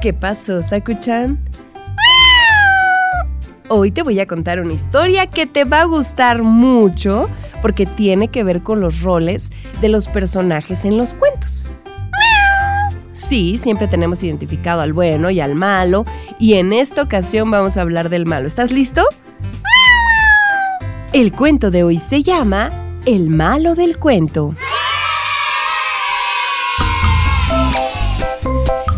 ¿Qué 0.00 0.14
pasó, 0.14 0.62
Sakuchan? 0.62 1.38
Hoy 3.68 3.90
te 3.90 4.02
voy 4.02 4.18
a 4.18 4.26
contar 4.26 4.58
una 4.58 4.72
historia 4.72 5.26
que 5.26 5.44
te 5.44 5.64
va 5.64 5.82
a 5.82 5.84
gustar 5.84 6.42
mucho 6.42 7.28
porque 7.60 7.84
tiene 7.84 8.28
que 8.28 8.42
ver 8.42 8.62
con 8.62 8.80
los 8.80 9.02
roles 9.02 9.50
de 9.82 9.90
los 9.90 10.08
personajes 10.08 10.86
en 10.86 10.96
los 10.96 11.12
cuentos. 11.12 11.66
Sí, 13.12 13.60
siempre 13.62 13.88
tenemos 13.88 14.22
identificado 14.22 14.80
al 14.80 14.94
bueno 14.94 15.28
y 15.28 15.40
al 15.40 15.54
malo 15.54 16.04
y 16.38 16.54
en 16.54 16.72
esta 16.72 17.02
ocasión 17.02 17.50
vamos 17.50 17.76
a 17.76 17.82
hablar 17.82 18.08
del 18.08 18.24
malo. 18.24 18.46
¿Estás 18.46 18.72
listo? 18.72 19.04
El 21.12 21.32
cuento 21.32 21.70
de 21.70 21.84
hoy 21.84 21.98
se 21.98 22.22
llama 22.22 22.70
El 23.04 23.28
malo 23.28 23.74
del 23.74 23.98
cuento. 23.98 24.54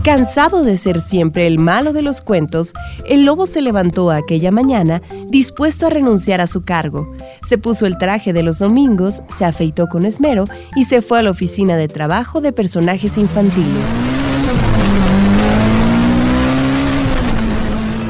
Cansado 0.02 0.64
de 0.64 0.76
ser 0.78 0.98
siempre 0.98 1.46
el 1.46 1.60
malo 1.60 1.92
de 1.92 2.02
los 2.02 2.22
cuentos, 2.22 2.72
el 3.06 3.24
lobo 3.24 3.46
se 3.46 3.62
levantó 3.62 4.10
aquella 4.10 4.50
mañana 4.50 5.00
dispuesto 5.28 5.86
a 5.86 5.90
renunciar 5.90 6.40
a 6.40 6.48
su 6.48 6.64
cargo. 6.64 7.12
Se 7.40 7.56
puso 7.56 7.86
el 7.86 7.96
traje 7.98 8.32
de 8.32 8.42
los 8.42 8.58
domingos, 8.58 9.22
se 9.28 9.44
afeitó 9.44 9.86
con 9.86 10.04
esmero 10.04 10.46
y 10.74 10.86
se 10.86 11.02
fue 11.02 11.20
a 11.20 11.22
la 11.22 11.30
oficina 11.30 11.76
de 11.76 11.86
trabajo 11.86 12.40
de 12.40 12.52
personajes 12.52 13.16
infantiles. 13.16 13.86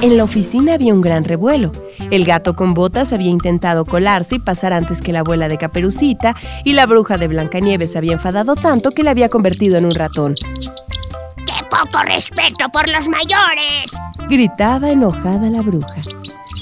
En 0.00 0.16
la 0.16 0.24
oficina 0.24 0.72
había 0.72 0.94
un 0.94 1.02
gran 1.02 1.24
revuelo. 1.24 1.72
El 2.10 2.24
gato 2.24 2.56
con 2.56 2.72
botas 2.72 3.12
había 3.12 3.28
intentado 3.28 3.84
colarse 3.84 4.36
y 4.36 4.38
pasar 4.38 4.72
antes 4.72 5.02
que 5.02 5.12
la 5.12 5.20
abuela 5.20 5.46
de 5.46 5.58
Caperucita, 5.58 6.36
y 6.64 6.72
la 6.72 6.86
bruja 6.86 7.18
de 7.18 7.28
Blancanieves 7.28 7.96
había 7.96 8.14
enfadado 8.14 8.56
tanto 8.56 8.92
que 8.92 9.02
la 9.02 9.10
había 9.10 9.28
convertido 9.28 9.76
en 9.76 9.84
un 9.84 9.94
ratón 9.94 10.34
poco 11.72 12.04
respeto 12.04 12.68
por 12.70 12.86
los 12.90 13.08
mayores! 13.08 13.86
Gritaba 14.28 14.90
enojada 14.90 15.48
la 15.48 15.62
bruja. 15.62 16.02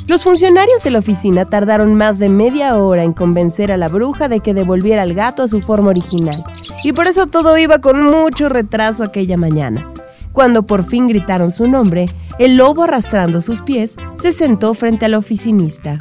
Los 0.07 0.23
funcionarios 0.23 0.85
de 0.85 0.93
la 0.93 1.01
oficina 1.01 1.45
tardaron 1.47 1.97
más 1.97 2.21
de 2.21 2.29
media 2.29 2.77
hora 2.77 3.03
en 3.03 3.13
convencer 3.13 3.73
a 3.73 3.77
la 3.77 3.89
bruja 3.89 4.29
de 4.29 4.39
que 4.39 4.55
devolviera 4.55 5.03
al 5.03 5.15
gato 5.15 5.43
a 5.43 5.49
su 5.49 5.61
forma 5.61 5.91
original, 5.91 6.37
y 6.85 6.93
por 6.93 7.09
eso 7.09 7.27
todo 7.27 7.59
iba 7.59 7.81
con 7.81 8.05
mucho 8.05 8.49
retraso 8.49 9.03
aquella 9.03 9.37
mañana. 9.37 9.85
Cuando 10.33 10.63
por 10.63 10.87
fin 10.87 11.09
gritaron 11.09 11.51
su 11.51 11.67
nombre, 11.67 12.09
el 12.39 12.57
lobo 12.57 12.85
arrastrando 12.85 13.41
sus 13.41 13.63
pies 13.63 13.97
se 14.17 14.31
sentó 14.31 14.75
frente 14.75 15.07
al 15.07 15.15
oficinista. 15.15 15.99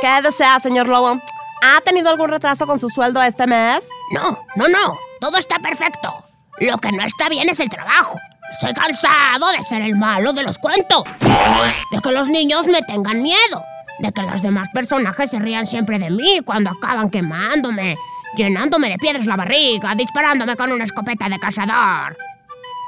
¿Qué 0.00 0.22
desea, 0.22 0.58
señor 0.58 0.88
lobo? 0.88 1.20
¿Ha 1.62 1.80
tenido 1.82 2.08
algún 2.08 2.30
retraso 2.30 2.66
con 2.66 2.80
su 2.80 2.88
sueldo 2.88 3.22
este 3.22 3.46
mes? 3.46 3.90
No, 4.14 4.38
no, 4.56 4.68
no. 4.68 4.98
Todo 5.20 5.38
está 5.38 5.58
perfecto. 5.58 6.26
Lo 6.60 6.78
que 6.78 6.92
no 6.92 7.02
está 7.02 7.28
bien 7.28 7.48
es 7.48 7.60
el 7.60 7.68
trabajo. 7.68 8.18
Estoy 8.52 8.72
cansado 8.72 9.50
de 9.52 9.62
ser 9.62 9.82
el 9.82 9.96
malo 9.96 10.32
de 10.32 10.42
los 10.42 10.58
cuentos. 10.58 11.02
De 11.20 12.00
que 12.00 12.12
los 12.12 12.28
niños 12.28 12.66
me 12.66 12.80
tengan 12.82 13.22
miedo. 13.22 13.62
De 13.98 14.12
que 14.12 14.22
los 14.22 14.42
demás 14.42 14.68
personajes 14.72 15.30
se 15.30 15.38
rían 15.38 15.66
siempre 15.66 15.98
de 15.98 16.10
mí 16.10 16.40
cuando 16.44 16.70
acaban 16.70 17.10
quemándome, 17.10 17.96
llenándome 18.36 18.88
de 18.90 18.98
piedras 18.98 19.26
la 19.26 19.36
barriga, 19.36 19.94
disparándome 19.94 20.56
con 20.56 20.72
una 20.72 20.84
escopeta 20.84 21.28
de 21.28 21.38
cazador. 21.38 22.16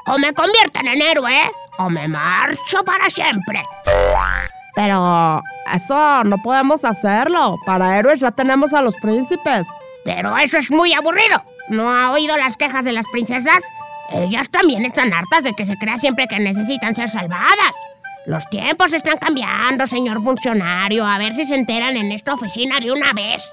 O 0.07 0.17
me 0.17 0.33
convierten 0.33 0.87
en 0.87 1.01
héroe 1.01 1.51
o 1.77 1.89
me 1.89 2.07
marcho 2.07 2.83
para 2.83 3.09
siempre. 3.09 3.63
Pero 4.75 5.41
eso 5.73 6.23
no 6.23 6.37
podemos 6.41 6.85
hacerlo. 6.85 7.57
Para 7.65 7.97
héroes 7.97 8.21
ya 8.21 8.31
tenemos 8.31 8.73
a 8.73 8.81
los 8.81 8.95
príncipes. 8.95 9.67
Pero 10.05 10.37
eso 10.37 10.57
es 10.57 10.71
muy 10.71 10.93
aburrido. 10.93 11.43
¿No 11.69 11.89
ha 11.89 12.11
oído 12.11 12.35
las 12.37 12.57
quejas 12.57 12.83
de 12.83 12.93
las 12.93 13.05
princesas? 13.11 13.59
Ellas 14.11 14.49
también 14.49 14.85
están 14.85 15.13
hartas 15.13 15.43
de 15.43 15.53
que 15.53 15.65
se 15.65 15.77
crea 15.77 15.97
siempre 15.99 16.27
que 16.27 16.39
necesitan 16.39 16.95
ser 16.95 17.09
salvadas. 17.09 17.71
Los 18.25 18.49
tiempos 18.49 18.93
están 18.93 19.17
cambiando, 19.17 19.87
señor 19.87 20.21
funcionario. 20.23 21.05
A 21.05 21.17
ver 21.17 21.35
si 21.35 21.45
se 21.45 21.55
enteran 21.55 21.95
en 21.95 22.11
esta 22.11 22.33
oficina 22.33 22.79
de 22.79 22.91
una 22.91 23.13
vez. 23.13 23.49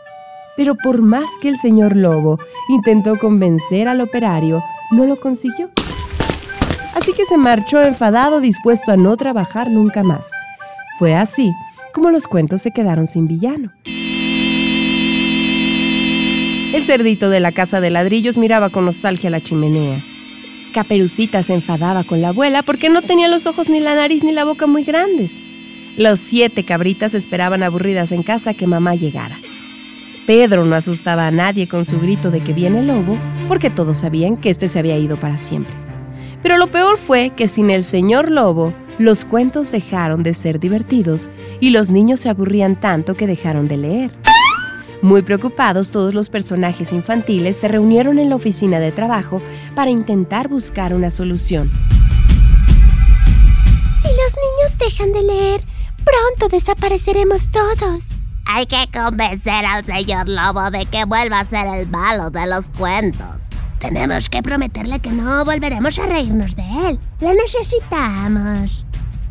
Pero 0.56 0.74
por 0.74 1.02
más 1.02 1.30
que 1.42 1.48
el 1.50 1.58
señor 1.58 1.96
Lobo 1.96 2.38
intentó 2.70 3.18
convencer 3.18 3.88
al 3.88 4.00
operario, 4.00 4.62
no 4.90 5.04
lo 5.04 5.20
consiguió. 5.20 5.70
Así 6.94 7.12
que 7.12 7.26
se 7.26 7.36
marchó 7.36 7.82
enfadado, 7.82 8.40
dispuesto 8.40 8.92
a 8.92 8.96
no 8.96 9.16
trabajar 9.18 9.70
nunca 9.70 10.02
más. 10.02 10.32
Fue 10.98 11.14
así 11.14 11.52
como 11.92 12.10
los 12.10 12.26
cuentos 12.26 12.62
se 12.62 12.70
quedaron 12.70 13.06
sin 13.06 13.26
villano. 13.26 13.72
El 16.76 16.84
cerdito 16.84 17.30
de 17.30 17.40
la 17.40 17.52
casa 17.52 17.80
de 17.80 17.88
ladrillos 17.88 18.36
miraba 18.36 18.68
con 18.68 18.84
nostalgia 18.84 19.30
la 19.30 19.40
chimenea. 19.40 20.04
Caperucita 20.74 21.42
se 21.42 21.54
enfadaba 21.54 22.04
con 22.04 22.20
la 22.20 22.28
abuela 22.28 22.62
porque 22.62 22.90
no 22.90 23.00
tenía 23.00 23.28
los 23.28 23.46
ojos 23.46 23.70
ni 23.70 23.80
la 23.80 23.94
nariz 23.94 24.22
ni 24.22 24.32
la 24.32 24.44
boca 24.44 24.66
muy 24.66 24.84
grandes. 24.84 25.40
Los 25.96 26.18
siete 26.18 26.66
cabritas 26.66 27.14
esperaban 27.14 27.62
aburridas 27.62 28.12
en 28.12 28.22
casa 28.22 28.52
que 28.52 28.66
mamá 28.66 28.94
llegara. 28.94 29.38
Pedro 30.26 30.66
no 30.66 30.76
asustaba 30.76 31.26
a 31.26 31.30
nadie 31.30 31.66
con 31.66 31.86
su 31.86 31.98
grito 31.98 32.30
de 32.30 32.40
que 32.40 32.52
viene 32.52 32.80
el 32.80 32.88
lobo, 32.88 33.16
porque 33.48 33.70
todos 33.70 33.96
sabían 33.96 34.36
que 34.36 34.50
éste 34.50 34.68
se 34.68 34.78
había 34.78 34.98
ido 34.98 35.18
para 35.18 35.38
siempre. 35.38 35.74
Pero 36.42 36.58
lo 36.58 36.66
peor 36.66 36.98
fue 36.98 37.32
que 37.34 37.48
sin 37.48 37.70
el 37.70 37.84
señor 37.84 38.30
lobo, 38.30 38.74
los 38.98 39.24
cuentos 39.24 39.72
dejaron 39.72 40.22
de 40.22 40.34
ser 40.34 40.60
divertidos 40.60 41.30
y 41.58 41.70
los 41.70 41.88
niños 41.88 42.20
se 42.20 42.28
aburrían 42.28 42.78
tanto 42.78 43.14
que 43.14 43.26
dejaron 43.26 43.66
de 43.66 43.78
leer. 43.78 44.25
Muy 45.06 45.22
preocupados, 45.22 45.92
todos 45.92 46.14
los 46.14 46.30
personajes 46.30 46.92
infantiles 46.92 47.56
se 47.56 47.68
reunieron 47.68 48.18
en 48.18 48.28
la 48.28 48.34
oficina 48.34 48.80
de 48.80 48.90
trabajo 48.90 49.40
para 49.76 49.88
intentar 49.88 50.48
buscar 50.48 50.92
una 50.94 51.12
solución. 51.12 51.70
Si 54.02 54.08
los 54.08 54.34
niños 54.34 54.76
dejan 54.80 55.12
de 55.12 55.22
leer, 55.22 55.64
pronto 56.04 56.48
desapareceremos 56.52 57.48
todos. 57.52 58.16
Hay 58.46 58.66
que 58.66 58.84
convencer 58.92 59.64
al 59.64 59.84
señor 59.84 60.28
Lobo 60.28 60.72
de 60.72 60.86
que 60.86 61.04
vuelva 61.04 61.38
a 61.38 61.44
ser 61.44 61.68
el 61.68 61.86
malo 61.86 62.30
de 62.30 62.48
los 62.48 62.70
cuentos. 62.76 63.42
Tenemos 63.78 64.28
que 64.28 64.42
prometerle 64.42 64.98
que 64.98 65.12
no 65.12 65.44
volveremos 65.44 66.00
a 66.00 66.06
reírnos 66.06 66.56
de 66.56 66.64
él. 66.88 66.98
Lo 67.20 67.32
necesitamos. 67.32 68.84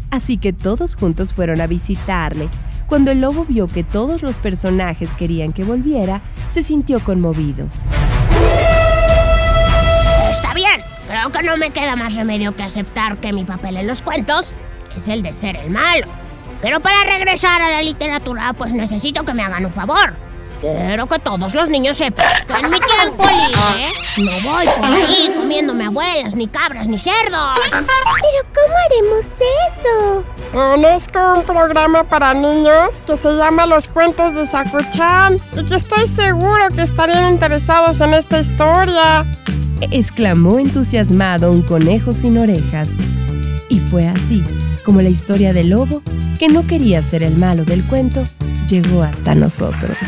Así 0.09 0.38
que 0.38 0.53
todos 0.53 0.96
juntos 0.96 1.34
fueron 1.34 1.59
a 1.59 1.68
visitarle 1.68 2.47
cuando 2.88 3.12
el 3.12 3.22
lobo 3.22 3.46
vio 3.46 3.68
que 3.68 3.84
todos 3.84 4.22
los 4.22 4.38
personajes 4.38 5.16
querían 5.16 5.53
que 5.53 5.63
volviera, 5.63 6.22
se 6.51 6.63
sintió 6.63 7.00
conmovido. 7.00 7.68
Está 10.29 10.53
bien, 10.53 10.81
creo 11.07 11.31
que 11.31 11.44
no 11.44 11.57
me 11.57 11.72
queda 11.72 11.95
más 11.95 12.16
remedio 12.16 12.56
que 12.56 12.63
aceptar 12.63 13.18
que 13.18 13.34
mi 13.34 13.44
papel 13.44 13.78
en 13.78 13.88
los 13.88 14.01
cuentos 14.01 14.53
es 14.95 15.07
el 15.07 15.24
de 15.24 15.34
ser 15.34 15.56
el 15.56 15.69
malo. 15.69 16.07
Pero 16.62 16.79
para 16.79 17.03
regresar 17.03 17.62
a 17.62 17.69
la 17.69 17.81
literatura, 17.81 18.53
pues 18.53 18.74
necesito 18.74 19.24
que 19.24 19.34
me 19.34 19.44
hagan 19.44 19.66
un 19.66 19.74
favor. 19.74 20.13
Quiero 20.62 21.06
que 21.06 21.19
todos 21.19 21.54
los 21.54 21.69
niños 21.69 21.98
sepan 21.98 22.45
que 22.48 22.54
en 22.54 22.69
mi 22.69 22.80
tiempo 22.80 23.24
libre 23.24 23.92
no 24.18 24.50
voy 24.50 24.65
por 24.77 24.86
ahí 24.86 25.31
comiéndome 25.36 25.86
abuelas, 25.86 26.36
ni 26.36 26.48
cabras, 26.48 26.88
ni 26.88 26.98
cerdos. 26.98 27.59
¿Pero 27.62 27.83
cómo 27.83 28.75
haremos 28.86 29.25
eso? 29.69 30.25
Conozco 30.56 31.19
un 31.36 31.44
programa 31.44 32.06
para 32.06 32.34
niños 32.34 32.94
que 33.06 33.18
se 33.18 33.30
llama 33.36 33.66
Los 33.66 33.90
Cuentos 33.90 34.34
de 34.36 34.46
Sakuchan 34.46 35.36
y 35.52 35.66
que 35.66 35.75
estoy 35.75 36.07
seguro 36.07 36.69
que 36.74 36.84
estarían 36.84 37.34
interesados 37.34 38.00
en 38.00 38.13
esta 38.13 38.40
historia. 38.40 39.25
Exclamó 39.92 40.57
entusiasmado 40.57 41.52
un 41.52 41.62
conejo 41.62 42.13
sin 42.13 42.38
orejas. 42.38 42.92
Y 43.68 43.81
fue 43.81 44.07
así 44.07 44.46
como 44.86 45.02
la 45.02 45.10
historia 45.10 45.52
del 45.52 45.72
lobo, 45.72 46.02
que 46.40 46.48
no 46.48 46.66
quería 46.66 47.04
ser 47.04 47.24
el 47.24 47.38
malo 47.38 47.66
del 47.66 47.84
cuento, 47.84 48.24
llegó 48.69 49.04
hasta 49.04 49.36
nosotros. 49.36 50.00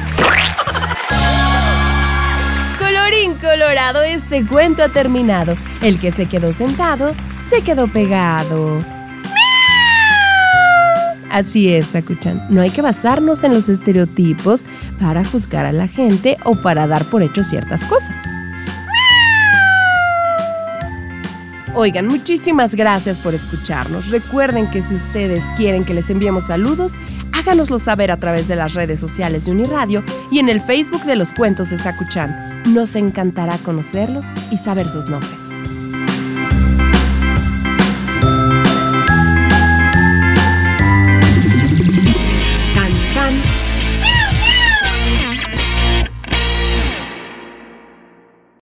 Colorín 2.80 3.34
colorado, 3.34 4.02
este 4.02 4.46
cuento 4.46 4.82
ha 4.82 4.88
terminado. 4.88 5.58
El 5.82 6.00
que 6.00 6.12
se 6.12 6.26
quedó 6.26 6.54
sentado, 6.54 7.14
se 7.50 7.64
quedó 7.64 7.88
pegado. 7.88 8.80
Así 11.32 11.74
es, 11.74 11.88
Sakuchan. 11.88 12.46
No 12.50 12.62
hay 12.62 12.70
que 12.70 12.82
basarnos 12.82 13.44
en 13.44 13.54
los 13.54 13.70
estereotipos 13.70 14.66
para 15.00 15.24
juzgar 15.24 15.66
a 15.66 15.72
la 15.72 15.88
gente 15.88 16.38
o 16.46 16.56
para 16.56 16.88
dar 16.88 17.06
por 17.06 17.22
hecho 17.22 17.44
ciertas 17.44 17.84
cosas. 17.86 18.18
Oigan, 21.80 22.08
muchísimas 22.08 22.74
gracias 22.74 23.20
por 23.20 23.36
escucharnos. 23.36 24.10
Recuerden 24.10 24.68
que 24.72 24.82
si 24.82 24.96
ustedes 24.96 25.44
quieren 25.56 25.86
que 25.86 25.94
les 25.94 26.10
enviemos 26.10 26.48
saludos, 26.48 26.94
háganoslo 27.34 27.78
saber 27.78 28.10
a 28.10 28.18
través 28.18 28.48
de 28.48 28.56
las 28.56 28.74
redes 28.74 29.00
sociales 29.00 29.46
de 29.46 29.52
Uniradio 29.52 30.04
y 30.32 30.40
en 30.40 30.50
el 30.50 30.60
Facebook 30.60 31.04
de 31.04 31.16
los 31.16 31.32
cuentos 31.32 31.70
de 31.70 31.78
Sakuchan. 31.78 32.64
Nos 32.74 32.96
encantará 32.96 33.60
conocerlos 33.60 34.30
y 34.50 34.58
saber 34.58 34.90
sus 34.90 35.08
nombres. 35.08 35.57